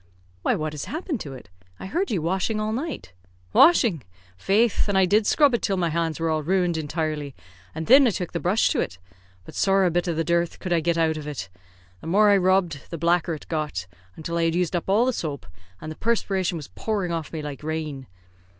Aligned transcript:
"Why, 0.41 0.55
what 0.55 0.73
has 0.73 0.85
happened 0.85 1.19
to 1.19 1.33
it? 1.35 1.47
I 1.79 1.85
heard 1.85 2.09
you 2.09 2.23
washing 2.23 2.59
all 2.59 2.71
night." 2.73 3.13
"Washing! 3.53 4.01
Faith, 4.35 4.89
an' 4.89 4.95
I 4.95 5.05
did 5.05 5.27
scrub 5.27 5.53
it 5.53 5.61
till 5.61 5.77
my 5.77 5.89
hands 5.89 6.19
were 6.19 6.27
all 6.31 6.41
ruined 6.41 6.75
intirely, 6.75 7.35
and 7.75 7.85
thin 7.85 8.07
I 8.07 8.09
took 8.09 8.31
the 8.31 8.39
brush 8.39 8.69
to 8.69 8.79
it; 8.79 8.97
but 9.45 9.53
sorra 9.53 9.85
a 9.85 9.91
bit 9.91 10.07
of 10.07 10.15
the 10.15 10.23
dirth 10.23 10.57
could 10.57 10.73
I 10.73 10.79
get 10.79 10.97
out 10.97 11.17
of 11.17 11.27
it. 11.27 11.49
The 11.99 12.07
more 12.07 12.31
I 12.31 12.37
rubbed 12.37 12.79
the 12.89 12.97
blacker 12.97 13.35
it 13.35 13.47
got, 13.47 13.85
until 14.15 14.39
I 14.39 14.45
had 14.45 14.55
used 14.55 14.75
up 14.75 14.89
all 14.89 15.05
the 15.05 15.13
soap, 15.13 15.45
and 15.79 15.91
the 15.91 15.95
perspiration 15.95 16.57
was 16.57 16.69
pouring 16.69 17.11
off 17.11 17.31
me 17.31 17.43
like 17.43 17.61
rain. 17.61 18.07